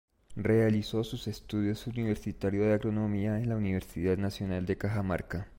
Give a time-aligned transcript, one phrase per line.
[0.35, 5.47] Realizó sus estudios universitario de agronomía en la Universidad Nacional de Cajamarca.